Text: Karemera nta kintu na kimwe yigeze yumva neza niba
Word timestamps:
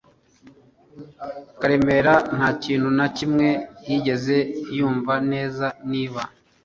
Karemera 1.59 2.13
nta 2.35 2.49
kintu 2.63 2.89
na 2.97 3.07
kimwe 3.17 3.47
yigeze 3.87 4.37
yumva 4.77 5.13
neza 5.31 5.65
niba 5.91 6.21